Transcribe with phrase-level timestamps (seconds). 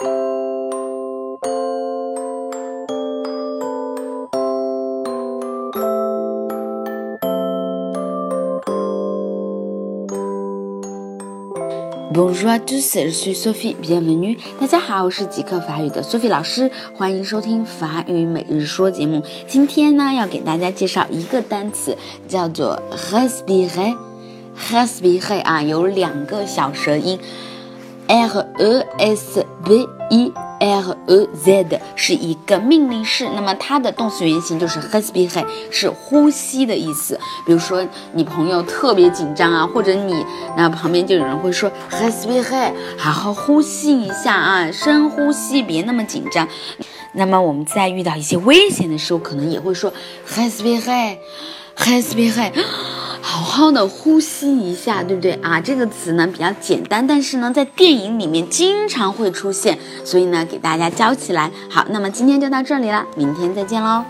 [0.00, 0.12] Bonjour
[12.48, 13.76] à tous, je suis Sophie.
[13.82, 14.38] Bienvenue.
[14.58, 19.22] 大家好，我是极客法语的 Sophie 老师，欢迎收听法语每日说节目。
[19.46, 22.80] 今天呢，要给大家介绍一个单词，叫做
[23.12, 23.94] respirer。
[24.70, 27.18] respirer 啊，有两个小舌音
[28.10, 30.32] ，r e s b e。
[30.62, 37.18] R E Z 是一个命令式，那么它的动词原形就是 respirer，是呼吸的意思。
[37.46, 40.22] 比如说你朋友特别紧张啊，或者你
[40.58, 46.46] 那旁边就有人会说 respirer，好好呼吸一下啊，深呼吸，别那么紧张。
[47.14, 49.90] 那么我们在遇到一些危险的时候，可能也会说
[50.28, 52.52] respirer，respirer。
[53.30, 55.60] 好好的呼吸一下，对不对啊？
[55.60, 61.48] 这个词呢比较简单，但是呢在电影里面经常会出现，所以呢给大家教起来。
[61.70, 64.02] 好，那么今天就到这里了，明天再见喽。